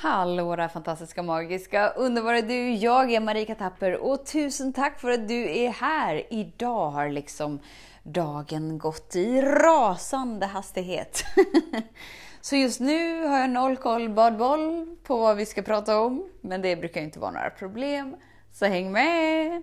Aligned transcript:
Hallå 0.00 0.56
där 0.56 0.68
fantastiska, 0.68 1.22
magiska, 1.22 1.88
underbara 1.88 2.40
du! 2.40 2.70
Jag 2.70 3.12
är 3.12 3.20
Marika 3.20 3.54
Tapper 3.54 3.96
och 3.96 4.26
tusen 4.26 4.72
tack 4.72 5.00
för 5.00 5.10
att 5.10 5.28
du 5.28 5.56
är 5.58 5.70
här! 5.70 6.22
Idag 6.30 6.90
har 6.90 7.08
liksom 7.08 7.60
dagen 8.02 8.78
gått 8.78 9.16
i 9.16 9.42
rasande 9.42 10.46
hastighet. 10.46 11.24
Så 12.40 12.56
just 12.56 12.80
nu 12.80 13.26
har 13.26 13.38
jag 13.38 13.50
noll 13.50 13.76
koll 13.76 14.08
badboll 14.08 14.96
på 15.02 15.16
vad 15.16 15.36
vi 15.36 15.46
ska 15.46 15.62
prata 15.62 16.00
om, 16.00 16.28
men 16.40 16.62
det 16.62 16.76
brukar 16.76 17.00
inte 17.00 17.18
vara 17.18 17.30
några 17.30 17.50
problem. 17.50 18.16
Så 18.52 18.66
häng 18.66 18.92
med! 18.92 19.62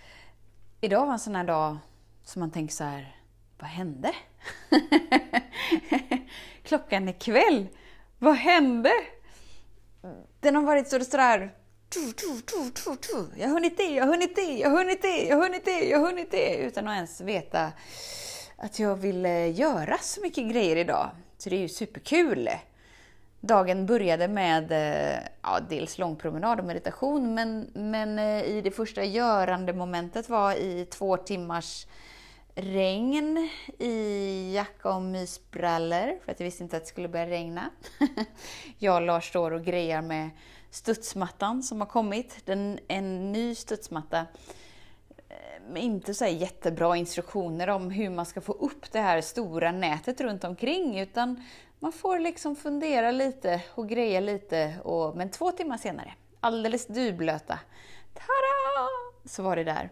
Idag 0.83 1.05
var 1.05 1.13
en 1.13 1.19
sån 1.19 1.35
här 1.35 1.43
dag 1.43 1.77
som 2.23 2.39
man 2.39 2.51
tänker 2.51 2.73
så 2.73 2.83
här, 2.83 3.15
vad 3.59 3.69
hände? 3.69 4.13
Klockan 6.63 7.07
är 7.07 7.19
kväll, 7.19 7.67
vad 8.19 8.35
hände? 8.35 8.91
Den 10.39 10.55
har 10.55 10.63
varit 10.63 10.87
så 10.87 10.99
sådär, 10.99 11.55
jag 13.37 13.47
har 13.47 13.53
hunnit 13.53 13.77
det, 13.77 13.83
jag 13.83 14.05
har 14.05 14.11
hunnit 14.11 14.35
det, 14.35 14.57
jag 14.57 14.69
har 14.69 14.77
hunnit 14.77 15.01
det, 15.01 15.27
jag 15.27 15.37
har 15.37 15.43
hunnit 15.43 15.65
det, 15.65 15.89
jag 15.89 15.99
har 15.99 16.05
hunnit 16.05 16.31
det, 16.31 16.55
utan 16.55 16.87
att 16.87 16.95
ens 16.95 17.21
veta 17.21 17.71
att 18.57 18.79
jag 18.79 18.95
ville 18.95 19.45
eh, 19.45 19.59
göra 19.59 19.97
så 19.97 20.21
mycket 20.21 20.51
grejer 20.51 20.75
idag. 20.75 21.09
Så 21.37 21.49
det 21.49 21.55
är 21.55 21.61
ju 21.61 21.69
superkul. 21.69 22.49
Dagen 23.43 23.85
började 23.85 24.27
med 24.27 24.71
eh, 24.71 25.19
ja, 25.41 25.59
dels 25.69 25.97
långpromenad 25.97 26.59
och 26.59 26.65
meditation, 26.65 27.33
men, 27.33 27.71
men 27.73 28.19
eh, 28.19 28.43
i 28.43 28.61
det 28.61 28.71
första 28.71 29.03
görande 29.03 29.73
momentet 29.73 30.29
var 30.29 30.53
i 30.53 30.85
två 30.85 31.17
timmars 31.17 31.87
regn 32.55 33.49
i 33.79 34.53
jacka 34.55 34.93
och 34.95 35.01
mysbrallor, 35.01 36.19
för 36.25 36.31
att 36.31 36.39
jag 36.39 36.45
visste 36.45 36.63
inte 36.63 36.77
att 36.77 36.83
det 36.83 36.89
skulle 36.89 37.07
börja 37.07 37.27
regna. 37.27 37.69
jag 38.77 38.95
och 38.95 39.01
Lars 39.01 39.29
står 39.29 39.51
och 39.51 39.63
grejar 39.63 40.01
med 40.01 40.29
studsmattan 40.71 41.63
som 41.63 41.81
har 41.81 41.87
kommit. 41.87 42.45
Den, 42.45 42.79
en 42.87 43.31
ny 43.31 43.55
studsmatta 43.55 44.25
eh, 45.29 45.71
med 45.71 45.83
inte 45.83 46.13
så 46.13 46.25
jättebra 46.25 46.97
instruktioner 46.97 47.67
om 47.67 47.91
hur 47.91 48.09
man 48.09 48.25
ska 48.25 48.41
få 48.41 48.53
upp 48.53 48.91
det 48.91 48.99
här 48.99 49.21
stora 49.21 49.71
nätet 49.71 50.21
runt 50.21 50.43
omkring, 50.43 50.99
utan 50.99 51.43
man 51.81 51.91
får 51.91 52.19
liksom 52.19 52.55
fundera 52.55 53.11
lite 53.11 53.61
och 53.75 53.89
greja 53.89 54.19
lite. 54.19 54.73
Och, 54.83 55.15
men 55.15 55.29
två 55.29 55.51
timmar 55.51 55.77
senare, 55.77 56.13
alldeles 56.39 56.87
dyblöta, 56.87 57.59
tada! 58.13 58.87
Så 59.25 59.43
var 59.43 59.55
det 59.55 59.63
där. 59.63 59.89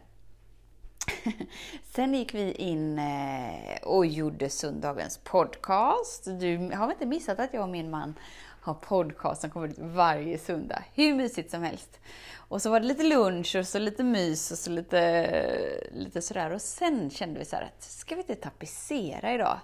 Sen 1.84 2.14
gick 2.14 2.34
vi 2.34 2.52
in 2.52 3.00
eh, 3.00 3.82
och 3.84 4.06
gjorde 4.06 4.50
söndagens 4.50 5.18
podcast. 5.18 6.26
Du 6.26 6.58
har 6.58 6.88
väl 6.88 6.92
inte 6.92 7.06
missat 7.06 7.40
att 7.40 7.54
jag 7.54 7.64
och 7.64 7.70
min 7.70 7.90
man 7.90 8.16
har 8.62 8.74
podcast 8.74 9.42
som 9.42 9.50
kommer 9.50 9.68
ut 9.68 9.80
varje 9.80 10.38
söndag. 10.38 10.84
Hur 10.94 11.14
mysigt 11.14 11.52
som 11.52 11.64
helst. 11.64 12.00
Och 12.36 12.62
så 12.62 12.70
var 12.70 12.80
det 12.80 12.86
lite 12.86 13.04
lunch 13.04 13.56
och 13.56 13.68
så 13.68 13.80
lite 13.80 14.04
mys 14.04 14.52
och 14.52 14.58
så 14.58 14.72
lite, 14.72 15.90
lite 15.92 16.22
sådär. 16.22 16.54
Och 16.54 16.62
sen 16.62 17.10
kände 17.10 17.40
vi 17.40 17.46
så 17.46 17.56
här 17.56 17.64
att, 17.64 17.84
ska 17.84 18.16
vi 18.16 18.22
inte 18.22 18.36
tapetsera 18.36 19.34
idag? 19.34 19.60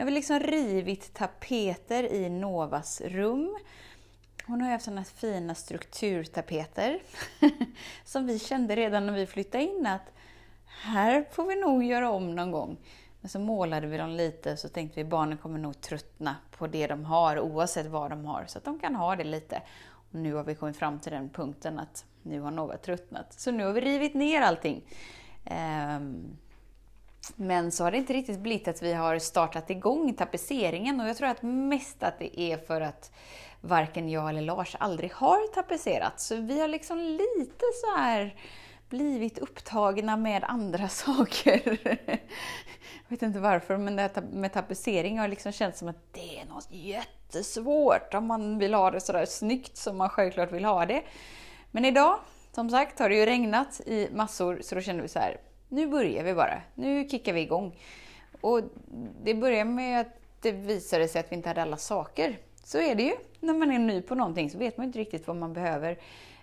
Nu 0.00 0.04
har 0.04 0.10
vi 0.10 0.14
liksom 0.14 0.40
rivit 0.40 1.14
tapeter 1.14 2.12
i 2.12 2.30
Novas 2.30 3.00
rum. 3.00 3.58
Hon 4.46 4.60
har 4.60 4.68
ju 4.68 4.72
haft 4.72 4.84
sådana 4.84 5.04
fina 5.04 5.54
strukturtapeter 5.54 7.02
som 8.04 8.26
vi 8.26 8.38
kände 8.38 8.76
redan 8.76 9.06
när 9.06 9.12
vi 9.12 9.26
flyttade 9.26 9.64
in 9.64 9.86
att 9.86 10.12
här 10.66 11.24
får 11.32 11.46
vi 11.46 11.60
nog 11.60 11.84
göra 11.84 12.10
om 12.10 12.36
någon 12.36 12.50
gång. 12.50 12.76
Men 13.20 13.28
så 13.28 13.38
målade 13.38 13.86
vi 13.86 13.96
dem 13.96 14.10
lite 14.10 14.56
så 14.56 14.68
tänkte 14.68 14.96
vi 14.96 15.02
att 15.02 15.10
barnen 15.10 15.38
kommer 15.38 15.58
nog 15.58 15.80
tröttna 15.80 16.36
på 16.50 16.66
det 16.66 16.86
de 16.86 17.04
har 17.04 17.40
oavsett 17.40 17.86
vad 17.86 18.10
de 18.10 18.24
har 18.24 18.44
så 18.46 18.58
att 18.58 18.64
de 18.64 18.78
kan 18.78 18.94
ha 18.94 19.16
det 19.16 19.24
lite. 19.24 19.62
Och 19.86 20.14
nu 20.14 20.34
har 20.34 20.44
vi 20.44 20.54
kommit 20.54 20.76
fram 20.76 20.98
till 20.98 21.12
den 21.12 21.28
punkten 21.28 21.78
att 21.78 22.04
nu 22.22 22.40
har 22.40 22.50
Nova 22.50 22.76
tröttnat. 22.76 23.32
Så 23.32 23.50
nu 23.50 23.64
har 23.64 23.72
vi 23.72 23.80
rivit 23.80 24.14
ner 24.14 24.40
allting. 24.40 24.84
Um, 25.96 26.36
men 27.36 27.72
så 27.72 27.84
har 27.84 27.90
det 27.90 27.96
inte 27.96 28.12
riktigt 28.12 28.38
blivit 28.38 28.68
att 28.68 28.82
vi 28.82 28.92
har 28.92 29.18
startat 29.18 29.70
igång 29.70 30.14
tapetseringen 30.14 31.00
och 31.00 31.08
jag 31.08 31.16
tror 31.16 31.28
att 31.28 31.42
mest 31.42 32.02
att 32.02 32.18
det 32.18 32.40
är 32.40 32.58
för 32.58 32.80
att 32.80 33.12
varken 33.60 34.08
jag 34.08 34.28
eller 34.28 34.42
Lars 34.42 34.76
aldrig 34.78 35.12
har 35.12 35.54
tapetserat. 35.54 36.20
Så 36.20 36.36
vi 36.36 36.60
har 36.60 36.68
liksom 36.68 36.98
lite 36.98 37.64
så 37.80 37.96
här 37.96 38.34
blivit 38.88 39.38
upptagna 39.38 40.16
med 40.16 40.44
andra 40.44 40.88
saker. 40.88 41.78
Jag 43.08 43.16
vet 43.16 43.22
inte 43.22 43.38
varför, 43.38 43.76
men 43.76 43.96
det 43.96 44.02
här 44.02 44.22
med 44.32 44.52
tapetsering 44.52 45.18
har 45.18 45.28
liksom 45.28 45.52
känts 45.52 45.78
som 45.78 45.88
att 45.88 46.12
det 46.12 46.40
är 46.40 46.44
något 46.44 46.68
jättesvårt 46.70 48.14
om 48.14 48.26
man 48.26 48.58
vill 48.58 48.74
ha 48.74 48.90
det 48.90 49.00
sådär 49.00 49.26
snyggt 49.26 49.76
som 49.76 49.96
man 49.96 50.08
självklart 50.08 50.52
vill 50.52 50.64
ha 50.64 50.86
det. 50.86 51.02
Men 51.70 51.84
idag, 51.84 52.18
som 52.52 52.70
sagt, 52.70 52.98
har 52.98 53.08
det 53.08 53.16
ju 53.16 53.26
regnat 53.26 53.80
i 53.86 54.08
massor 54.12 54.60
så 54.62 54.74
då 54.74 54.80
kände 54.80 55.02
vi 55.02 55.08
så 55.08 55.18
här, 55.18 55.36
nu 55.70 55.86
börjar 55.86 56.24
vi 56.24 56.34
bara. 56.34 56.62
Nu 56.74 57.08
kickar 57.08 57.32
vi 57.32 57.40
igång. 57.40 57.78
Och 58.40 58.60
det 59.22 59.34
börjar 59.34 59.64
med 59.64 60.00
att 60.00 60.20
det 60.40 60.52
visade 60.52 61.08
sig 61.08 61.20
att 61.20 61.32
vi 61.32 61.36
inte 61.36 61.48
hade 61.48 61.62
alla 61.62 61.76
saker. 61.76 62.38
Så 62.64 62.78
är 62.78 62.94
det 62.94 63.02
ju. 63.02 63.14
När 63.40 63.54
man 63.54 63.72
är 63.72 63.78
ny 63.78 64.02
på 64.02 64.14
någonting 64.14 64.50
så 64.50 64.58
vet 64.58 64.76
man 64.76 64.86
inte 64.86 64.98
riktigt 64.98 65.26
vad 65.26 65.36
man 65.36 65.52
behöver. 65.52 65.98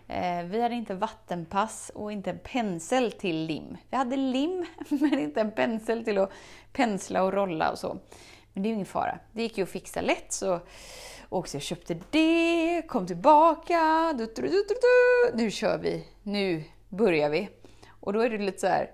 Eh, 0.07 0.43
vi 0.45 0.61
hade 0.61 0.75
inte 0.75 0.93
vattenpass 0.93 1.91
och 1.95 2.11
inte 2.11 2.29
en 2.29 2.39
pensel 2.39 3.11
till 3.11 3.45
lim. 3.45 3.77
Vi 3.89 3.97
hade 3.97 4.15
lim, 4.15 4.65
men 4.89 5.19
inte 5.19 5.41
en 5.41 5.51
pensel 5.51 6.03
till 6.03 6.17
att 6.17 6.31
pensla 6.73 7.23
och 7.23 7.33
rolla 7.33 7.71
och 7.71 7.79
så. 7.79 7.97
Men 8.53 8.63
det 8.63 8.67
är 8.67 8.69
ju 8.69 8.75
ingen 8.75 8.85
fara. 8.85 9.19
Det 9.31 9.41
gick 9.41 9.57
ju 9.57 9.63
att 9.63 9.69
fixa 9.69 10.01
lätt. 10.01 10.33
Så 10.33 10.59
och 11.29 11.47
så 11.47 11.55
jag 11.55 11.61
köpte 11.61 11.97
det, 12.11 12.81
kom 12.87 13.07
tillbaka, 13.07 14.13
du, 14.17 14.25
du, 14.35 14.41
du, 14.41 14.63
nu 15.33 15.51
kör 15.51 15.77
vi, 15.77 16.07
nu 16.23 16.63
börjar 16.89 17.29
vi. 17.29 17.49
Och 17.89 18.13
då 18.13 18.19
är 18.19 18.29
det 18.29 18.37
lite 18.37 18.59
så 18.59 18.67
här, 18.67 18.91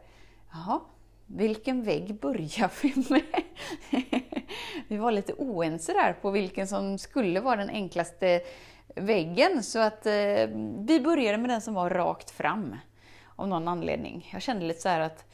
Jaha, 0.53 0.80
vilken 1.28 1.84
vägg 1.84 2.19
börjar 2.19 2.72
vi 2.81 2.94
med? 3.09 3.44
vi 4.88 4.97
var 4.97 5.12
lite 5.12 5.34
oense 5.34 5.94
där 5.94 6.14
på 6.14 6.31
vilken 6.31 6.68
som 6.68 6.97
skulle 6.97 7.40
vara 7.40 7.56
den 7.56 7.69
enklaste 7.69 8.41
väggen, 8.96 9.63
så 9.63 9.80
att 9.80 10.06
eh, 10.06 10.47
vi 10.88 11.02
började 11.03 11.38
med 11.38 11.50
den 11.50 11.62
som 11.62 11.74
var 11.74 11.90
rakt 11.90 12.31
fram 12.31 12.75
av 13.36 13.47
någon 13.47 13.68
anledning. 13.68 14.30
Jag 14.34 14.42
kände 14.42 14.66
lite 14.66 14.81
så 14.81 14.90
att 14.90 15.25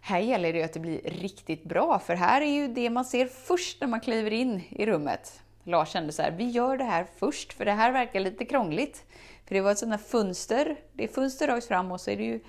här 0.00 0.18
gäller 0.18 0.52
det 0.52 0.62
att 0.62 0.72
det 0.72 0.80
blir 0.80 1.00
riktigt 1.04 1.64
bra, 1.64 1.98
för 1.98 2.14
här 2.14 2.40
är 2.40 2.50
ju 2.50 2.68
det 2.68 2.90
man 2.90 3.04
ser 3.04 3.26
först 3.26 3.80
när 3.80 3.88
man 3.88 4.00
kliver 4.00 4.32
in 4.32 4.62
i 4.70 4.86
rummet. 4.86 5.40
Lars 5.64 5.88
kände 5.88 6.12
så 6.12 6.22
här, 6.22 6.30
vi 6.30 6.50
gör 6.50 6.76
det 6.76 6.84
här 6.84 7.06
först, 7.16 7.52
för 7.52 7.64
det 7.64 7.72
här 7.72 7.92
verkar 7.92 8.20
lite 8.20 8.44
krångligt. 8.44 9.04
För 9.46 9.54
det 9.54 9.60
var 9.60 9.70
ett 9.70 9.78
sånt 9.78 9.92
där 9.92 9.98
fönster, 9.98 10.76
det 10.92 11.04
är 11.04 11.08
fönster 11.08 11.46
rakt 11.46 11.66
fram 11.66 11.92
och 11.92 12.00
så 12.00 12.10
är 12.10 12.16
det 12.16 12.24
ju 12.24 12.40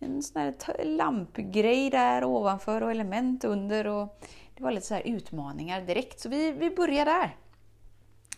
en 0.00 0.22
sån 0.22 0.42
här 0.42 0.84
lampgrej 0.84 1.90
där 1.90 2.24
ovanför 2.24 2.82
och 2.82 2.90
element 2.90 3.44
under. 3.44 3.86
Och 3.86 4.20
det 4.54 4.62
var 4.62 4.70
lite 4.70 4.86
så 4.86 4.94
här 4.94 5.06
utmaningar 5.06 5.80
direkt, 5.80 6.20
så 6.20 6.28
vi, 6.28 6.52
vi 6.52 6.70
börjar 6.70 7.04
där. 7.04 7.36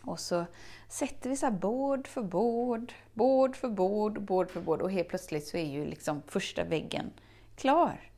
Och 0.04 0.20
så 0.20 0.44
sätter 0.88 1.30
vi 1.30 1.36
så 1.36 1.46
här 1.46 1.52
bord 1.52 2.06
för 2.08 2.22
bord, 2.22 2.92
bord 3.12 3.56
för 3.56 3.68
bord, 3.68 4.22
bord 4.22 4.50
för 4.50 4.60
bord 4.60 4.82
och 4.82 4.90
helt 4.90 5.08
plötsligt 5.08 5.46
så 5.46 5.56
är 5.56 5.66
ju 5.66 5.84
liksom 5.84 6.22
första 6.26 6.64
väggen 6.64 7.10
klar. 7.56 8.12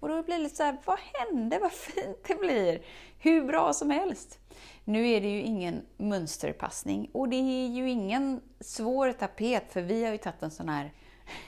Och 0.00 0.08
då 0.08 0.22
blir 0.22 0.36
det 0.36 0.42
lite 0.42 0.56
så 0.56 0.62
här, 0.62 0.78
vad 0.84 0.98
hände? 0.98 1.58
Vad 1.58 1.72
fint 1.72 2.24
det 2.28 2.34
blir! 2.34 2.82
Hur 3.18 3.44
bra 3.44 3.72
som 3.72 3.90
helst! 3.90 4.38
Nu 4.84 5.08
är 5.08 5.20
det 5.20 5.28
ju 5.28 5.42
ingen 5.42 5.82
mönsterpassning 5.96 7.10
och 7.12 7.28
det 7.28 7.36
är 7.36 7.68
ju 7.68 7.90
ingen 7.90 8.40
svår 8.60 9.12
tapet 9.12 9.72
för 9.72 9.82
vi 9.82 10.04
har 10.04 10.12
ju 10.12 10.18
tagit 10.18 10.42
en 10.42 10.50
sån 10.50 10.68
här 10.68 10.92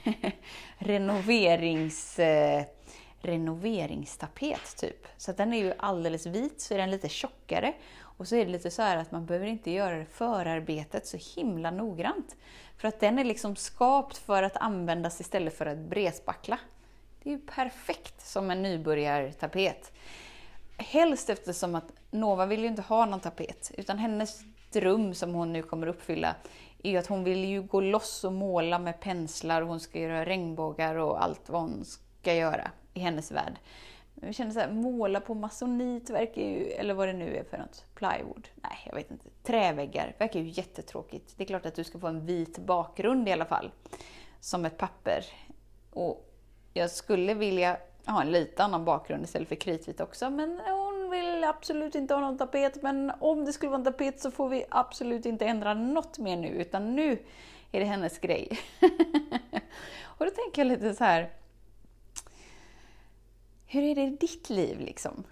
renoverings, 0.77 2.19
eh, 2.19 2.63
renoveringstapet 3.21 4.77
typ. 4.77 5.07
Så 5.17 5.31
den 5.31 5.53
är 5.53 5.57
ju 5.57 5.73
alldeles 5.77 6.25
vit, 6.25 6.61
så 6.61 6.73
är 6.73 6.77
den 6.77 6.91
lite 6.91 7.09
tjockare. 7.09 7.73
Och 8.17 8.27
så 8.27 8.35
är 8.35 8.45
det 8.45 8.51
lite 8.51 8.71
så 8.71 8.81
att 8.81 9.11
man 9.11 9.25
behöver 9.25 9.47
inte 9.47 9.71
göra 9.71 10.05
förarbetet 10.05 11.07
så 11.07 11.17
himla 11.35 11.71
noggrant. 11.71 12.35
För 12.77 12.87
att 12.87 12.99
den 12.99 13.19
är 13.19 13.23
liksom 13.23 13.55
skapt 13.55 14.17
för 14.17 14.43
att 14.43 14.57
användas 14.57 15.21
istället 15.21 15.57
för 15.57 15.65
att 15.65 15.77
bredspackla. 15.77 16.59
Det 17.23 17.29
är 17.29 17.33
ju 17.33 17.39
perfekt 17.39 18.27
som 18.27 18.51
en 18.51 18.61
nybörjartapet. 18.61 19.91
helst 20.77 21.29
eftersom 21.29 21.75
att 21.75 21.91
Nova 22.11 22.45
vill 22.45 22.61
ju 22.61 22.67
inte 22.67 22.81
ha 22.81 23.05
någon 23.05 23.19
tapet, 23.19 23.71
utan 23.77 23.97
hennes 23.97 24.43
dröm 24.71 25.13
som 25.13 25.33
hon 25.33 25.53
nu 25.53 25.63
kommer 25.63 25.87
uppfylla 25.87 26.35
är 26.85 26.89
ju 26.89 26.97
att 26.97 27.07
hon 27.07 27.23
vill 27.23 27.45
ju 27.45 27.61
gå 27.61 27.81
loss 27.81 28.23
och 28.23 28.33
måla 28.33 28.79
med 28.79 28.99
penslar 28.99 29.61
och 29.61 29.67
hon 29.67 29.79
ska 29.79 29.99
göra 29.99 30.25
regnbågar 30.25 30.95
och 30.95 31.23
allt 31.23 31.49
vad 31.49 31.61
hon 31.61 31.85
ska 31.85 32.33
göra 32.33 32.71
i 32.93 32.99
hennes 32.99 33.31
värld. 33.31 33.59
Men 34.13 34.25
jag 34.25 34.35
känner 34.35 34.51
så 34.51 34.59
här, 34.59 34.71
måla 34.71 35.19
på 35.19 35.33
masonit 35.33 36.09
verkar 36.09 36.41
ju, 36.41 36.71
eller 36.71 36.93
vad 36.93 37.07
det 37.07 37.13
nu 37.13 37.35
är 37.35 37.43
för 37.43 37.57
något, 37.57 37.85
plywood, 37.95 38.47
nej 38.55 38.77
jag 38.85 38.95
vet 38.95 39.11
inte, 39.11 39.25
träväggar 39.43 40.15
verkar 40.17 40.39
ju 40.39 40.49
jättetråkigt. 40.49 41.33
Det 41.37 41.43
är 41.43 41.47
klart 41.47 41.65
att 41.65 41.75
du 41.75 41.83
ska 41.83 41.99
få 41.99 42.07
en 42.07 42.25
vit 42.25 42.57
bakgrund 42.57 43.29
i 43.29 43.31
alla 43.31 43.45
fall, 43.45 43.71
som 44.39 44.65
ett 44.65 44.77
papper. 44.77 45.25
Och 45.91 46.33
jag 46.73 46.91
skulle 46.91 47.33
vilja 47.33 47.77
ha 48.05 48.21
en 48.21 48.31
lite 48.31 48.63
annan 48.63 48.85
bakgrund 48.85 49.23
istället 49.23 49.47
för 49.47 49.55
kritvit 49.55 50.01
också, 50.01 50.29
men 50.29 50.59
vill 51.45 51.49
absolut 51.49 51.95
inte 51.95 52.13
ha 52.13 52.21
någon 52.21 52.37
tapet. 52.37 52.81
Men 52.81 53.11
om 53.19 53.45
det 53.45 53.53
skulle 53.53 53.69
vara 53.69 53.79
en 53.79 53.85
tapet 53.85 54.19
så 54.19 54.31
får 54.31 54.49
vi 54.49 54.65
absolut 54.69 55.25
inte 55.25 55.45
ändra 55.45 55.73
något 55.73 56.19
mer 56.19 56.37
nu, 56.37 56.47
utan 56.47 56.95
nu 56.95 57.11
är 57.71 57.79
det 57.79 57.85
hennes 57.85 58.19
grej. 58.19 58.59
och 60.17 60.25
då 60.25 60.31
tänker 60.31 60.61
jag 60.61 60.67
lite 60.67 60.95
så 60.95 61.03
här, 61.03 61.29
hur 63.67 63.83
är 63.83 63.95
det 63.95 64.01
i 64.01 64.09
ditt 64.09 64.49
liv 64.49 64.79
liksom? 64.79 65.23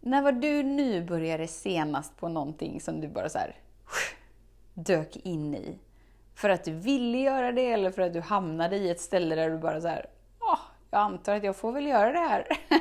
När 0.00 0.22
var 0.22 0.32
du 0.32 0.62
nybörjare 0.62 1.46
senast 1.46 2.16
på 2.16 2.28
någonting 2.28 2.80
som 2.80 3.00
du 3.00 3.08
bara 3.08 3.28
så 3.28 3.38
här, 3.38 3.56
dök 4.74 5.16
in 5.16 5.54
i? 5.54 5.78
För 6.34 6.50
att 6.50 6.64
du 6.64 6.72
ville 6.72 7.18
göra 7.18 7.52
det 7.52 7.72
eller 7.72 7.90
för 7.90 8.02
att 8.02 8.12
du 8.12 8.20
hamnade 8.20 8.76
i 8.76 8.90
ett 8.90 9.00
ställe 9.00 9.34
där 9.34 9.50
du 9.50 9.58
bara 9.58 9.80
så 9.80 9.88
här, 9.88 10.06
jag 10.90 11.00
antar 11.00 11.36
att 11.36 11.44
jag 11.44 11.56
får 11.56 11.72
väl 11.72 11.86
göra 11.86 12.12
det 12.12 12.18
här. 12.18 12.46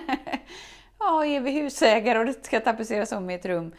ja, 1.00 1.26
är 1.26 1.40
vi 1.40 1.52
husägare 1.52 2.20
och 2.20 2.26
det 2.26 2.46
ska 2.46 2.60
tapetseras 2.60 3.12
om 3.12 3.30
i 3.30 3.34
ett 3.34 3.46
rum. 3.46 3.74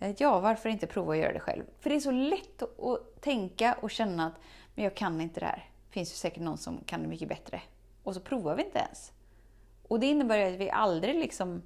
Eh, 0.00 0.14
ja, 0.18 0.40
varför 0.40 0.68
inte 0.68 0.86
prova 0.86 1.12
att 1.12 1.18
göra 1.18 1.32
det 1.32 1.40
själv? 1.40 1.64
För 1.80 1.90
det 1.90 1.96
är 1.96 2.00
så 2.00 2.10
lätt 2.10 2.62
att 2.62 3.20
tänka 3.20 3.76
och 3.80 3.90
känna 3.90 4.26
att 4.26 4.34
men 4.74 4.84
jag 4.84 4.94
kan 4.94 5.20
inte 5.20 5.40
det 5.40 5.46
här. 5.46 5.68
Det 5.86 5.92
finns 5.92 6.12
ju 6.12 6.16
säkert 6.16 6.42
någon 6.42 6.58
som 6.58 6.80
kan 6.86 7.02
det 7.02 7.08
mycket 7.08 7.28
bättre. 7.28 7.62
Och 8.02 8.14
så 8.14 8.20
provar 8.20 8.54
vi 8.54 8.64
inte 8.64 8.78
ens. 8.78 9.12
Och 9.88 10.00
det 10.00 10.06
innebär 10.06 10.52
att 10.52 10.60
vi 10.60 10.70
aldrig 10.70 11.14
liksom 11.14 11.62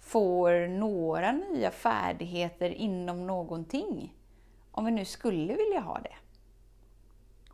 får 0.00 0.68
några 0.68 1.32
nya 1.32 1.70
färdigheter 1.70 2.70
inom 2.70 3.26
någonting. 3.26 4.14
Om 4.70 4.84
vi 4.84 4.90
nu 4.90 5.04
skulle 5.04 5.54
vilja 5.54 5.80
ha 5.80 5.98
det. 5.98 6.14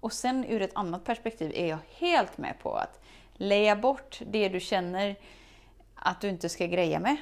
Och 0.01 0.13
sen 0.13 0.45
ur 0.45 0.63
ett 0.63 0.71
annat 0.75 1.05
perspektiv 1.05 1.53
är 1.55 1.67
jag 1.67 1.79
helt 1.89 2.39
med 2.39 2.55
på 2.63 2.75
att 2.75 3.01
leja 3.35 3.77
bort 3.77 4.21
det 4.27 4.49
du 4.49 4.61
känner 4.61 5.17
att 6.07 6.21
du 6.21 6.29
inte 6.29 6.49
ska 6.49 6.67
greja 6.67 7.01
med. 7.01 7.17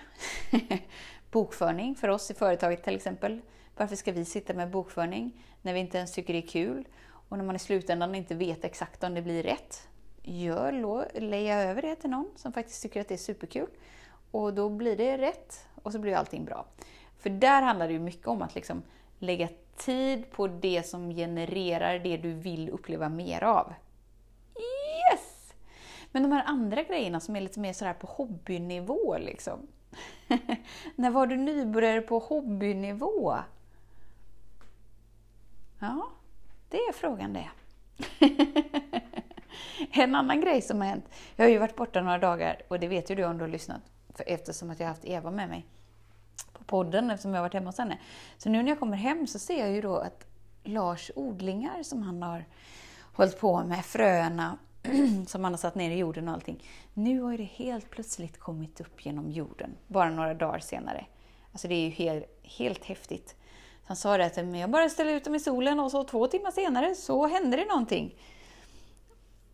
bokföring 1.30 1.94
för 1.94 2.08
oss 2.08 2.30
i 2.30 2.34
företaget 2.34 2.84
till 2.84 2.96
exempel. 2.96 3.40
Varför 3.76 3.96
ska 3.96 4.12
vi 4.12 4.24
sitta 4.24 4.54
med 4.54 4.70
bokföring 4.70 5.44
när 5.62 5.74
vi 5.74 5.80
inte 5.80 5.98
ens 5.98 6.12
tycker 6.12 6.32
det 6.32 6.38
är 6.38 6.48
kul? 6.48 6.88
Och 7.28 7.38
när 7.38 7.44
man 7.44 7.56
i 7.56 7.58
slutändan 7.58 8.14
inte 8.14 8.34
vet 8.34 8.64
exakt 8.64 9.04
om 9.04 9.14
det 9.14 9.22
blir 9.22 9.42
rätt 9.42 9.88
gör, 10.22 11.20
leja 11.20 11.62
över 11.62 11.82
det 11.82 11.96
till 11.96 12.10
någon 12.10 12.30
som 12.36 12.52
faktiskt 12.52 12.82
tycker 12.82 13.00
att 13.00 13.08
det 13.08 13.14
är 13.14 13.18
superkul. 13.18 13.68
Och 14.30 14.54
då 14.54 14.68
blir 14.68 14.96
det 14.96 15.18
rätt 15.18 15.66
och 15.82 15.92
så 15.92 15.98
blir 15.98 16.14
allting 16.14 16.44
bra. 16.44 16.66
För 17.18 17.30
där 17.30 17.62
handlar 17.62 17.86
det 17.86 17.92
ju 17.92 18.00
mycket 18.00 18.26
om 18.26 18.42
att 18.42 18.54
liksom 18.54 18.82
lägga 19.18 19.48
tid 19.76 20.30
på 20.30 20.46
det 20.46 20.86
som 20.86 21.10
genererar 21.10 21.98
det 21.98 22.16
du 22.16 22.32
vill 22.32 22.70
uppleva 22.70 23.08
mer 23.08 23.44
av. 23.44 23.72
Men 26.14 26.22
de 26.22 26.32
här 26.32 26.44
andra 26.46 26.82
grejerna 26.82 27.20
som 27.20 27.36
är 27.36 27.40
lite 27.40 27.60
mer 27.60 27.72
sådär 27.72 27.94
på 27.94 28.06
hobbynivå 28.06 29.18
liksom. 29.18 29.66
När 30.96 31.10
var 31.10 31.26
du 31.26 31.36
nybörjare 31.36 32.00
på 32.00 32.18
hobbynivå? 32.18 33.38
Ja, 35.78 36.08
det 36.68 36.76
är 36.76 36.92
frågan 36.92 37.32
det. 37.32 37.48
En 39.92 40.14
annan 40.14 40.40
grej 40.40 40.62
som 40.62 40.80
har 40.80 40.88
hänt, 40.88 41.04
jag 41.36 41.44
har 41.44 41.50
ju 41.50 41.58
varit 41.58 41.76
borta 41.76 42.00
några 42.00 42.18
dagar 42.18 42.62
och 42.68 42.80
det 42.80 42.88
vet 42.88 43.10
ju 43.10 43.14
du 43.14 43.24
om 43.24 43.38
du 43.38 43.44
har 43.44 43.48
lyssnat, 43.48 43.82
för 44.14 44.24
eftersom 44.28 44.70
att 44.70 44.80
jag 44.80 44.86
har 44.86 44.94
haft 44.94 45.04
Eva 45.04 45.30
med 45.30 45.48
mig 45.48 45.66
på 46.52 46.64
podden 46.64 47.10
eftersom 47.10 47.30
jag 47.30 47.38
har 47.38 47.44
varit 47.44 47.54
hemma 47.54 47.68
hos 47.68 47.78
henne. 47.78 47.98
Så 48.38 48.48
nu 48.48 48.62
när 48.62 48.68
jag 48.68 48.80
kommer 48.80 48.96
hem 48.96 49.26
så 49.26 49.38
ser 49.38 49.60
jag 49.60 49.70
ju 49.70 49.80
då 49.80 49.96
att 49.96 50.26
Lars 50.64 51.10
odlingar 51.16 51.82
som 51.82 52.02
han 52.02 52.22
har 52.22 52.44
hållit 53.12 53.40
på 53.40 53.64
med, 53.64 53.84
fröna 53.84 54.58
som 55.26 55.42
man 55.42 55.52
har 55.52 55.58
satt 55.58 55.74
ner 55.74 55.90
i 55.90 55.98
jorden 55.98 56.28
och 56.28 56.34
allting. 56.34 56.64
Nu 56.94 57.20
har 57.20 57.36
det 57.36 57.44
helt 57.44 57.90
plötsligt 57.90 58.38
kommit 58.38 58.80
upp 58.80 59.06
genom 59.06 59.30
jorden, 59.30 59.70
bara 59.86 60.10
några 60.10 60.34
dagar 60.34 60.58
senare. 60.58 61.06
Alltså 61.52 61.68
det 61.68 61.74
är 61.74 61.84
ju 61.84 61.90
helt, 61.90 62.26
helt 62.42 62.84
häftigt. 62.84 63.36
Han 63.84 63.96
sa 63.96 64.16
det 64.16 64.26
att 64.26 64.36
jag 64.36 64.70
bara 64.70 64.88
ställer 64.88 65.14
ut 65.14 65.24
dem 65.24 65.34
i 65.34 65.40
solen 65.40 65.80
och 65.80 65.90
så 65.90 66.04
två 66.04 66.26
timmar 66.26 66.50
senare 66.50 66.94
så 66.94 67.26
händer 67.26 67.58
det 67.58 67.64
någonting. 67.64 68.14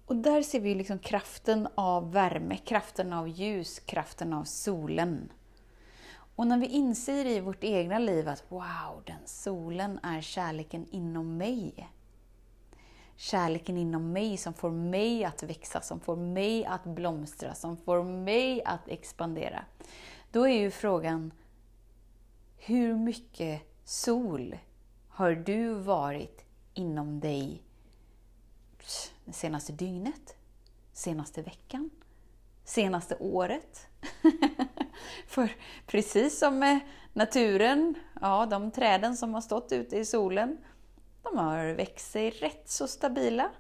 Och 0.07 0.17
där 0.17 0.43
ser 0.43 0.61
vi 0.61 0.75
liksom 0.75 0.99
kraften 0.99 1.69
av 1.75 2.13
värme, 2.13 2.57
kraften 2.57 3.13
av 3.13 3.29
ljus, 3.29 3.79
kraften 3.79 4.33
av 4.33 4.45
solen. 4.45 5.33
Och 6.37 6.47
när 6.47 6.59
vi 6.59 6.67
inser 6.67 7.27
i 7.27 7.41
vårt 7.41 7.65
egna 7.65 7.99
liv 7.99 8.29
att 8.29 8.45
wow, 8.49 9.03
den 9.07 9.21
solen 9.27 9.99
är 10.03 10.21
kärleken 10.21 10.87
inom 10.91 11.37
mig. 11.37 11.89
Kärleken 13.21 13.77
inom 13.77 14.13
mig 14.13 14.37
som 14.37 14.55
får 14.55 14.71
mig 14.71 15.25
att 15.25 15.43
växa, 15.43 15.81
som 15.81 16.01
får 16.01 16.17
mig 16.17 16.65
att 16.65 16.85
blomstra, 16.85 17.55
som 17.55 17.77
får 17.77 18.05
mig 18.05 18.65
att 18.65 18.89
expandera. 18.89 19.65
Då 20.31 20.49
är 20.49 20.59
ju 20.59 20.71
frågan, 20.71 21.33
hur 22.57 22.95
mycket 22.95 23.63
sol 23.85 24.59
har 25.09 25.33
du 25.35 25.75
varit 25.75 26.45
inom 26.75 27.21
dig 27.21 27.63
det 29.25 29.33
senaste 29.33 29.73
dygnet, 29.73 30.37
senaste 30.93 31.43
veckan, 31.43 31.91
senaste 32.65 33.17
året. 33.17 33.87
För 35.27 35.53
precis 35.87 36.39
som 36.39 36.59
med 36.59 36.81
naturen, 37.13 37.95
ja, 38.21 38.47
de 38.47 38.71
träden 38.71 39.17
som 39.17 39.35
har 39.35 39.41
stått 39.41 39.73
ute 39.73 39.97
i 39.97 40.05
solen, 40.05 40.59
de 41.23 41.39
har 41.39 41.73
växt 41.73 42.11
sig 42.11 42.31
rätt 42.31 42.69
så 42.69 42.89
stabila, 42.89 43.51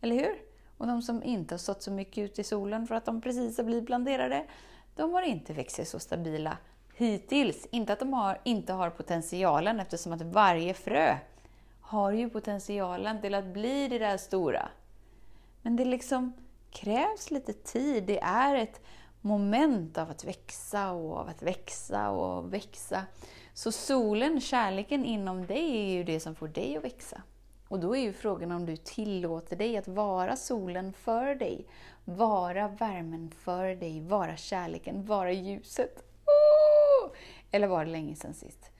eller 0.00 0.16
hur? 0.16 0.42
Och 0.78 0.86
de 0.86 1.02
som 1.02 1.22
inte 1.22 1.54
har 1.54 1.58
stått 1.58 1.82
så 1.82 1.90
mycket 1.90 2.18
ute 2.18 2.40
i 2.40 2.44
solen 2.44 2.86
för 2.86 2.94
att 2.94 3.04
de 3.04 3.20
precis 3.20 3.56
har 3.56 3.64
blivit 3.64 3.86
blanderade, 3.86 4.46
de 4.96 5.12
har 5.12 5.22
inte 5.22 5.52
växt 5.52 5.76
sig 5.76 5.84
så 5.84 5.98
stabila 5.98 6.56
hittills. 6.94 7.66
Inte 7.70 7.92
att 7.92 7.98
de 7.98 8.12
har, 8.12 8.40
inte 8.44 8.72
har 8.72 8.90
potentialen 8.90 9.80
eftersom 9.80 10.12
att 10.12 10.22
varje 10.22 10.74
frö 10.74 11.18
har 11.80 12.12
ju 12.12 12.30
potentialen 12.30 13.20
till 13.20 13.34
att 13.34 13.46
bli 13.46 13.88
det 13.88 13.98
där 13.98 14.16
stora. 14.16 14.68
Men 15.62 15.76
det 15.76 15.84
liksom 15.84 16.32
krävs 16.70 17.30
lite 17.30 17.52
tid. 17.52 18.04
Det 18.04 18.20
är 18.20 18.54
ett 18.54 18.80
moment 19.20 19.98
av 19.98 20.10
att 20.10 20.24
växa 20.24 20.90
och 20.90 21.16
av 21.16 21.28
att 21.28 21.42
växa 21.42 22.10
och 22.10 22.54
växa. 22.54 23.02
Så 23.58 23.72
solen, 23.72 24.40
kärleken 24.40 25.04
inom 25.04 25.46
dig, 25.46 25.76
är 25.76 25.92
ju 25.92 26.04
det 26.04 26.20
som 26.20 26.34
får 26.34 26.48
dig 26.48 26.76
att 26.76 26.84
växa. 26.84 27.22
Och 27.68 27.80
då 27.80 27.96
är 27.96 28.00
ju 28.00 28.12
frågan 28.12 28.52
om 28.52 28.66
du 28.66 28.76
tillåter 28.76 29.56
dig 29.56 29.76
att 29.76 29.88
vara 29.88 30.36
solen 30.36 30.92
för 30.92 31.34
dig, 31.34 31.66
vara 32.04 32.68
värmen 32.68 33.30
för 33.30 33.74
dig, 33.74 34.00
vara 34.00 34.36
kärleken, 34.36 35.06
vara 35.06 35.32
ljuset. 35.32 36.04
Oh! 36.24 37.10
Eller 37.50 37.66
var 37.66 37.84
det 37.84 37.90
länge 37.90 38.16
sedan 38.16 38.34
sist? 38.34 38.70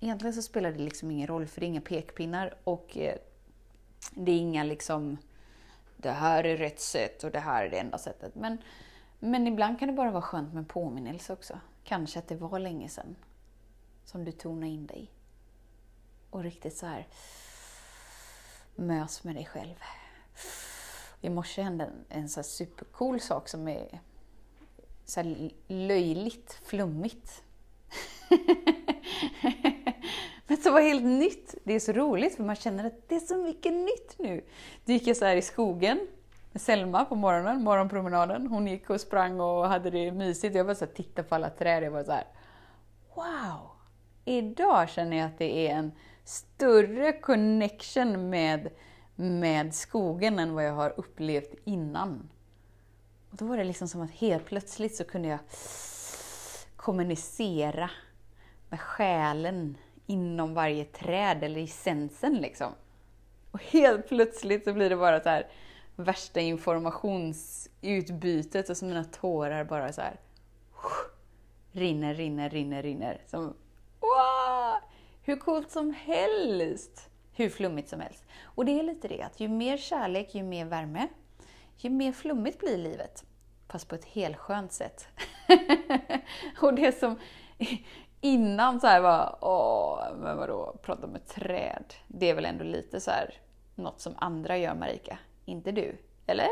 Egentligen 0.00 0.34
så 0.34 0.42
spelar 0.42 0.72
det 0.72 0.78
liksom 0.78 1.10
ingen 1.10 1.26
roll, 1.26 1.46
för 1.46 1.60
det 1.60 1.66
är 1.66 1.68
inga 1.68 1.80
pekpinnar 1.80 2.54
och 2.64 2.98
eh, 2.98 3.16
det 4.10 4.32
är 4.32 4.38
inga 4.38 4.64
liksom 4.64 5.16
det 5.96 6.10
här 6.10 6.44
är 6.44 6.56
rätt 6.56 6.80
sätt 6.80 7.24
och 7.24 7.30
det 7.30 7.40
här 7.40 7.64
är 7.64 7.70
det 7.70 7.78
enda 7.78 7.98
sättet. 7.98 8.34
Men, 8.34 8.58
men 9.18 9.46
ibland 9.46 9.78
kan 9.78 9.88
det 9.88 9.94
bara 9.94 10.10
vara 10.10 10.22
skönt 10.22 10.52
med 10.52 10.60
en 10.60 10.68
påminnelse 10.68 11.32
också. 11.32 11.60
Kanske 11.84 12.18
att 12.18 12.28
det 12.28 12.36
var 12.36 12.58
länge 12.58 12.88
sedan 12.88 13.16
som 14.08 14.24
du 14.24 14.32
tonar 14.32 14.66
in 14.66 14.86
dig. 14.86 15.10
Och 16.30 16.42
riktigt 16.42 16.76
så 16.76 16.86
här 16.86 17.06
mös 18.76 19.24
med 19.24 19.34
dig 19.34 19.44
själv. 19.44 19.74
I 21.20 21.30
morse 21.30 21.62
hände 21.62 21.84
en, 21.84 22.04
en 22.08 22.28
så 22.28 22.42
supercool 22.42 23.20
sak 23.20 23.48
som 23.48 23.68
är 23.68 24.00
så 25.04 25.36
löjligt 25.66 26.60
flummigt. 26.64 27.42
Men 30.46 30.56
som 30.56 30.72
var 30.72 30.80
helt 30.80 31.04
nytt. 31.04 31.54
Det 31.64 31.72
är 31.72 31.80
så 31.80 31.92
roligt 31.92 32.36
för 32.36 32.44
man 32.44 32.56
känner 32.56 32.84
att 32.84 33.08
det 33.08 33.16
är 33.16 33.20
så 33.20 33.36
mycket 33.36 33.72
nytt 33.72 34.18
nu. 34.18 34.44
Då 34.84 34.92
gick 34.92 35.06
jag 35.06 35.16
så 35.16 35.24
här 35.24 35.36
i 35.36 35.42
skogen 35.42 36.06
med 36.52 36.62
Selma 36.62 37.04
på 37.04 37.14
morgonen, 37.14 37.62
morgonpromenaden. 37.62 38.46
Hon 38.46 38.66
gick 38.66 38.90
och 38.90 39.00
sprang 39.00 39.40
och 39.40 39.68
hade 39.68 39.90
det 39.90 40.12
mysigt. 40.12 40.54
Jag 40.54 40.66
bara 40.66 40.74
så 40.74 40.86
tittade 40.86 41.28
på 41.28 41.34
alla 41.34 41.50
träd 41.50 41.84
och 41.84 41.92
var 41.92 42.04
så 42.04 42.12
här, 42.12 42.26
wow! 43.14 43.77
Idag 44.28 44.90
känner 44.90 45.16
jag 45.16 45.26
att 45.26 45.38
det 45.38 45.68
är 45.68 45.74
en 45.74 45.92
större 46.24 47.12
connection 47.12 48.30
med, 48.30 48.70
med 49.16 49.74
skogen 49.74 50.38
än 50.38 50.54
vad 50.54 50.64
jag 50.64 50.72
har 50.72 50.94
upplevt 50.96 51.54
innan. 51.64 52.28
Och 53.30 53.36
då 53.36 53.44
var 53.44 53.56
det 53.56 53.64
liksom 53.64 53.88
som 53.88 54.00
att 54.00 54.10
helt 54.10 54.46
plötsligt 54.46 54.96
så 54.96 55.04
kunde 55.04 55.28
jag 55.28 55.38
kommunicera 56.76 57.90
med 58.68 58.80
själen 58.80 59.76
inom 60.06 60.54
varje 60.54 60.84
träd 60.84 61.44
eller 61.44 61.64
essensen 61.64 62.34
liksom. 62.34 62.72
Och 63.50 63.62
helt 63.62 64.08
plötsligt 64.08 64.64
så 64.64 64.72
blir 64.72 64.90
det 64.90 64.96
bara 64.96 65.22
så 65.22 65.28
här 65.28 65.46
värsta 65.96 66.40
informationsutbytet 66.40 68.70
och 68.70 68.76
så 68.76 68.84
mina 68.84 69.04
tårar 69.04 69.64
bara 69.64 69.92
så 69.92 70.00
här 70.00 70.20
rinner, 71.72 72.14
rinner, 72.14 72.50
rinner, 72.50 72.82
rinner. 72.82 73.22
Som! 73.26 73.54
Hur 75.28 75.36
coolt 75.36 75.70
som 75.70 75.90
helst! 75.90 77.10
Hur 77.32 77.48
flummigt 77.48 77.88
som 77.88 78.00
helst. 78.00 78.24
Och 78.42 78.64
det 78.64 78.78
är 78.78 78.82
lite 78.82 79.08
det 79.08 79.22
att 79.22 79.40
ju 79.40 79.48
mer 79.48 79.76
kärlek, 79.76 80.34
ju 80.34 80.42
mer 80.42 80.64
värme, 80.64 81.08
ju 81.76 81.90
mer 81.90 82.12
flummigt 82.12 82.58
blir 82.58 82.76
livet. 82.76 83.24
Fast 83.68 83.88
på 83.88 83.94
ett 83.94 84.04
helskönt 84.04 84.72
sätt. 84.72 85.08
och 86.62 86.74
det 86.74 86.98
som 86.98 87.18
innan 88.20 88.80
så 88.80 88.86
här 88.86 89.00
var, 89.00 89.38
åh, 89.40 90.16
men 90.18 90.36
vadå, 90.36 90.76
prata 90.82 91.06
med 91.06 91.26
träd. 91.26 91.94
Det 92.06 92.30
är 92.30 92.34
väl 92.34 92.44
ändå 92.44 92.64
lite 92.64 93.00
så 93.00 93.10
här 93.10 93.34
något 93.74 94.00
som 94.00 94.14
andra 94.16 94.58
gör 94.58 94.74
Marika, 94.74 95.18
inte 95.44 95.72
du? 95.72 95.96
Eller? 96.26 96.48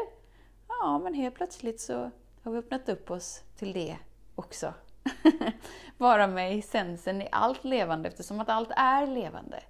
Ja, 0.69 0.99
men 0.99 1.15
helt 1.15 1.35
plötsligt 1.35 1.81
så 1.81 2.11
har 2.43 2.53
vi 2.53 2.59
öppnat 2.59 2.89
upp 2.89 3.11
oss 3.11 3.43
till 3.59 3.73
det 3.73 3.97
också. 4.35 4.75
Vara 5.99 6.27
med 6.27 6.59
essensen 6.59 7.23
i 7.23 7.29
allt 7.33 7.65
levande 7.65 8.09
eftersom 8.09 8.41
att 8.41 8.49
allt 8.49 8.71
är 8.77 9.07
levande. 9.07 9.63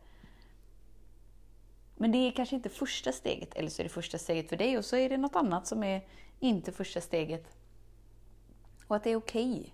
Men 1.96 2.12
det 2.12 2.18
är 2.18 2.32
kanske 2.32 2.56
inte 2.56 2.68
första 2.68 3.12
steget, 3.12 3.54
eller 3.54 3.68
så 3.68 3.82
är 3.82 3.84
det 3.84 3.90
första 3.90 4.18
steget 4.18 4.48
för 4.48 4.56
dig 4.56 4.78
och 4.78 4.84
så 4.84 4.96
är 4.96 5.08
det 5.08 5.16
något 5.16 5.36
annat 5.36 5.66
som 5.66 5.82
är 5.82 6.04
inte 6.40 6.72
första 6.72 7.00
steget. 7.00 7.56
Och 8.86 8.96
att 8.96 9.04
det 9.04 9.10
är 9.10 9.16
okej. 9.16 9.58
Okay. 9.60 9.70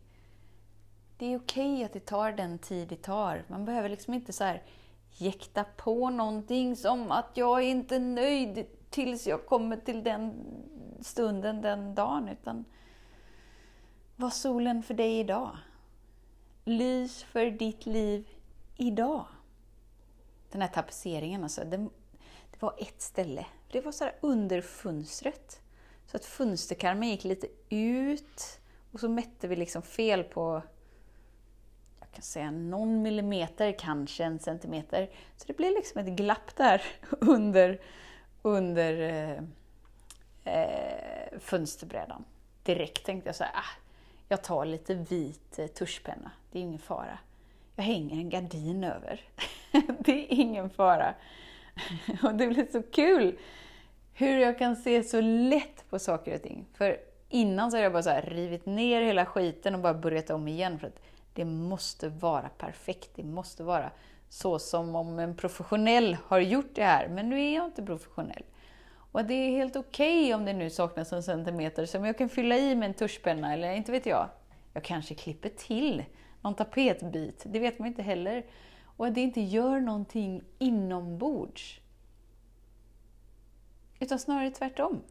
Det 1.19 1.26
är 1.26 1.38
okej 1.38 1.73
okay 1.73 1.85
att 1.85 1.92
det 1.92 2.07
tar 2.07 2.33
den 2.33 2.59
tid 2.59 2.88
det 2.88 3.02
tar. 3.02 3.45
Man 3.49 3.64
behöver 3.64 3.88
liksom 3.88 4.14
inte 4.14 4.33
så 4.33 4.45
här 4.45 4.62
jäkta 5.11 5.64
på 5.64 6.11
någonting 6.11 6.76
som 6.76 7.11
att 7.11 7.31
jag 7.35 7.59
är 7.62 7.66
inte 7.66 7.99
nöjd 7.99 8.66
tills 8.90 9.26
jag 9.26 9.47
kommer 9.47 9.76
till 9.76 10.02
den 10.02 10.45
stunden, 11.00 11.61
den 11.61 11.95
dagen. 11.95 12.28
Utan 12.28 12.64
var 14.22 14.30
solen 14.30 14.82
för 14.82 14.94
dig 14.94 15.18
idag. 15.18 15.56
Lys 16.64 17.22
för 17.22 17.46
ditt 17.46 17.86
liv 17.86 18.28
idag. 18.76 19.24
Den 20.50 20.60
här 20.60 20.68
tapetseringen, 20.68 21.42
alltså, 21.42 21.64
det, 21.64 21.76
det 22.50 22.60
var 22.60 22.74
ett 22.78 23.02
ställe. 23.02 23.46
Det 23.70 23.80
var 23.80 23.92
så 23.92 24.10
under 24.20 24.60
fönstret. 24.60 25.60
Så 26.06 26.16
att 26.16 26.24
fönsterkarmen 26.24 27.08
gick 27.08 27.24
lite 27.24 27.46
ut 27.68 28.60
och 28.92 29.00
så 29.00 29.08
mätte 29.08 29.48
vi 29.48 29.56
liksom 29.56 29.82
fel 29.82 30.24
på 30.24 30.62
jag 32.00 32.10
kan 32.12 32.22
säga 32.22 32.50
någon 32.50 33.02
millimeter, 33.02 33.78
kanske 33.78 34.24
en 34.24 34.38
centimeter. 34.38 35.10
Så 35.36 35.44
det 35.46 35.56
blev 35.56 35.72
liksom 35.72 36.00
ett 36.00 36.16
glapp 36.16 36.56
där 36.56 36.82
under, 37.20 37.80
under 38.42 39.00
eh, 39.00 39.42
eh, 40.54 41.38
fönsterbrädan. 41.38 42.24
Direkt 42.62 43.06
tänkte 43.06 43.28
jag 43.28 43.36
så 43.36 43.44
här, 43.44 43.52
ah, 43.54 43.81
jag 44.32 44.42
tar 44.42 44.64
lite 44.64 44.94
vit 44.94 45.58
eh, 45.58 45.66
tuschpenna, 45.66 46.30
det 46.52 46.58
är 46.58 46.62
ingen 46.62 46.78
fara. 46.78 47.18
Jag 47.76 47.84
hänger 47.84 48.16
en 48.16 48.30
gardin 48.30 48.84
över. 48.84 49.20
det 49.98 50.12
är 50.12 50.26
ingen 50.40 50.70
fara. 50.70 51.14
och 52.22 52.34
det 52.34 52.46
blir 52.46 52.66
så 52.72 52.82
kul 52.82 53.38
hur 54.12 54.38
jag 54.38 54.58
kan 54.58 54.76
se 54.76 55.02
så 55.02 55.20
lätt 55.20 55.90
på 55.90 55.98
saker 55.98 56.34
och 56.34 56.42
ting. 56.42 56.66
För 56.74 56.96
innan 57.28 57.70
så 57.70 57.76
har 57.76 57.82
jag 57.82 57.92
bara 57.92 58.02
så 58.02 58.10
här 58.10 58.22
rivit 58.22 58.66
ner 58.66 59.02
hela 59.02 59.26
skiten 59.26 59.74
och 59.74 59.80
bara 59.80 59.94
börjat 59.94 60.30
om 60.30 60.48
igen. 60.48 60.78
För 60.78 60.86
att 60.86 61.02
det 61.34 61.44
måste 61.44 62.08
vara 62.08 62.48
perfekt. 62.48 63.10
Det 63.14 63.24
måste 63.24 63.62
vara 63.62 63.90
så 64.28 64.58
som 64.58 64.96
om 64.96 65.18
en 65.18 65.36
professionell 65.36 66.16
har 66.26 66.38
gjort 66.38 66.74
det 66.74 66.84
här. 66.84 67.08
Men 67.08 67.28
nu 67.28 67.40
är 67.40 67.54
jag 67.54 67.64
inte 67.64 67.82
professionell. 67.82 68.42
Och 69.12 69.25
det 69.25 69.35
är 69.35 69.50
helt 69.50 69.76
okej 69.76 70.25
okay 70.25 70.35
om 70.35 70.45
det 70.45 70.52
nu 70.52 70.71
saknas 70.71 71.12
en 71.12 71.23
centimeter 71.23 71.87
som 71.87 72.04
jag 72.04 72.19
kan 72.19 72.28
fylla 72.28 72.57
i 72.57 72.75
med 72.75 72.87
en 72.87 72.95
tuschpenna 72.95 73.52
eller 73.52 73.73
inte 73.73 73.92
vet 73.92 74.07
jag. 74.07 74.28
Jag 74.73 74.85
kanske 74.85 75.14
klipper 75.14 75.49
till 75.49 76.04
någon 76.40 76.54
tapetbit, 76.54 77.42
det 77.47 77.59
vet 77.59 77.78
man 77.78 77.88
inte 77.88 78.02
heller. 78.02 78.47
Och 78.97 79.07
att 79.07 79.14
det 79.14 79.21
inte 79.21 79.40
gör 79.40 79.81
någonting 79.81 80.42
inombords. 80.59 81.81
Utan 84.00 84.19
snarare 84.19 84.50
tvärtom. 84.50 85.02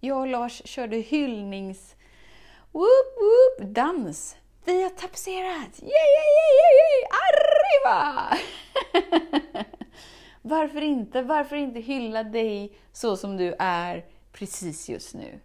Jag 0.00 0.20
och 0.20 0.26
Lars 0.26 0.62
körde 0.64 0.96
hyllnings... 0.96 1.96
Whoop, 2.72 3.16
whoop, 3.16 3.74
dans. 3.74 4.36
Vi 4.64 4.82
har 4.82 4.90
tapetserat! 4.90 5.82
Yay, 5.82 5.90
yay, 6.16 6.32
yay, 6.58 6.74
yay, 6.82 7.06
arriba! 7.22 8.38
Varför 10.42 10.80
inte? 10.80 11.22
Varför 11.22 11.56
inte 11.56 11.80
hylla 11.80 12.24
dig 12.24 12.72
så 12.92 13.16
som 13.16 13.36
du 13.36 13.54
är 13.58 14.04
precis 14.32 14.88
just 14.88 15.14
nu? 15.14 15.40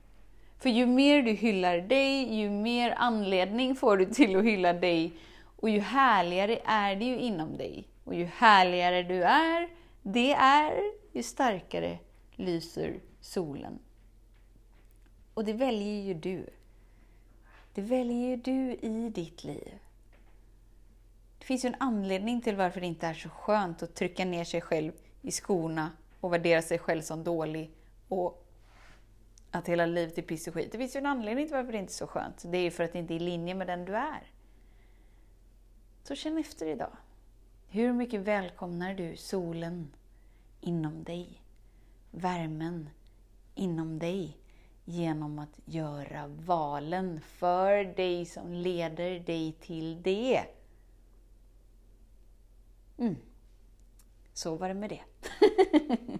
För 0.60 0.70
ju 0.70 0.86
mer 0.86 1.22
du 1.22 1.32
hyllar 1.32 1.77
dig, 1.77 2.36
ju 2.36 2.50
mer 2.50 2.92
anledning 2.98 3.75
får 3.75 3.98
du 3.98 4.06
till 4.06 4.36
att 4.36 4.44
hylla 4.44 4.74
dig 4.74 5.13
och 5.58 5.70
ju 5.70 5.80
härligare 5.80 6.60
är 6.66 6.96
det 6.96 7.06
ju 7.06 7.20
inom 7.20 7.58
dig. 7.58 7.88
Och 8.04 8.16
ju 8.16 8.25
härligare 8.25 9.04
du 9.04 9.24
är, 9.24 9.70
det 10.01 10.34
är, 10.34 10.92
ju 11.13 11.24
starkare 11.24 11.98
lyser 12.36 13.00
solen. 13.22 13.80
Och 15.34 15.46
det 15.46 15.54
väljer 15.54 16.01
ju 16.01 16.13
du. 16.13 16.46
Det 17.74 17.82
väljer 17.82 18.30
ju 18.30 18.36
du 18.36 18.74
i 18.74 19.10
ditt 19.10 19.44
liv. 19.44 19.74
Det 21.48 21.50
finns 21.50 21.66
ju 21.66 21.68
en 21.68 21.75
anledning 21.80 22.42
till 22.42 22.56
varför 22.56 22.82
det 22.82 22.88
inte 22.88 23.08
är 23.08 23.13
så 23.13 23.30
skönt 23.30 23.84
att 23.84 23.96
trycka 23.96 24.25
ner 24.25 24.44
sig 24.44 24.62
själv 24.62 24.92
i 25.22 25.32
skorna 25.32 25.92
och 26.20 26.34
värdera 26.34 26.62
sig 26.62 26.80
själv 26.80 27.01
som 27.01 27.24
dålig 27.24 27.72
och 28.08 28.48
att 29.51 29.68
hela 29.68 29.86
livet 29.86 30.18
är 30.18 30.22
piss 30.22 30.48
och 30.48 30.54
skit. 30.54 30.72
Det 30.72 30.77
finns 30.77 30.96
ju 30.96 30.98
en 30.98 31.06
anledning 31.06 31.46
till 31.48 31.56
varför 31.56 31.72
det 31.72 31.77
inte 31.77 31.92
är 31.92 31.94
så 31.94 32.08
skönt. 32.08 32.44
Det 32.46 32.58
är 32.58 32.62
ju 32.62 32.72
för 32.72 32.84
att 32.84 32.94
det 32.94 33.00
inte 33.00 33.13
är 33.13 33.16
i 33.16 33.20
linje 33.20 33.56
med 33.56 33.68
den 33.68 33.86
du 33.86 33.96
är. 33.96 34.32
Så 36.04 36.16
känn 36.16 36.38
efter 36.38 36.66
idag. 36.66 36.98
Hur 37.70 37.94
mycket 37.94 38.22
välkomnar 38.22 38.94
du 38.94 39.16
solen 39.18 39.96
inom 40.62 41.04
dig? 41.04 41.42
Värmen 42.12 42.89
inom 43.56 44.00
dig 44.00 44.38
genom 44.86 45.39
att 45.39 45.60
göra 45.66 46.27
valen 46.27 47.22
för 47.22 47.84
dig 47.96 48.25
som 48.25 48.54
leder 48.54 49.20
dig 49.20 49.51
till 49.51 50.01
det. 50.01 50.44
Mm. 52.98 53.16
Så 54.34 54.56
var 54.56 54.68
det 54.68 54.74
med 54.74 54.89
det. 54.89 55.01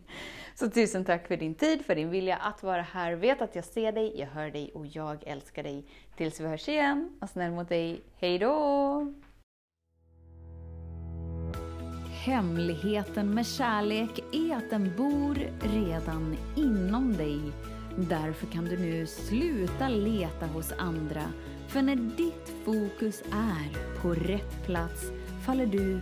Så 0.56 0.70
tusen 0.70 1.06
tack 1.06 1.28
för 1.28 1.38
din 1.38 1.56
tid, 1.56 1.86
för 1.86 1.96
din 1.96 2.10
vilja 2.10 2.38
att 2.38 2.64
vara 2.64 2.82
här. 2.82 3.14
Vet 3.14 3.42
att 3.42 3.56
jag 3.56 3.66
ser 3.66 3.92
dig, 3.92 4.20
jag 4.20 4.28
hör 4.28 4.52
dig 4.52 4.72
och 4.74 4.88
jag 4.88 5.24
älskar 5.28 5.64
dig. 5.64 5.86
Tills 6.16 6.40
vi 6.40 6.46
hörs 6.46 6.70
igen, 6.70 7.18
var 7.20 7.28
snäll 7.28 7.52
mot 7.52 7.70
dig. 7.70 8.02
Hej 8.16 8.40
då! 8.40 9.14
Hemligheten 12.26 13.34
med 13.34 13.48
kärlek 13.48 14.20
är 14.34 14.56
att 14.56 14.70
den 14.70 14.96
bor 14.98 15.36
redan 15.60 16.38
inom 16.56 17.14
dig. 17.14 17.40
Därför 17.98 18.48
kan 18.48 18.66
du 18.66 18.78
nu 18.78 19.08
sluta 19.08 19.90
leta 19.90 20.46
hos 20.46 20.72
andra. 20.78 21.24
För 21.68 21.82
när 21.82 21.96
ditt 21.96 22.54
fokus 22.66 23.22
är 23.32 24.02
på 24.02 24.14
rätt 24.14 24.66
plats 24.66 25.12
faller 25.46 25.66
du 25.66 26.02